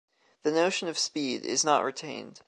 [0.41, 2.39] The notion of speed is not retained.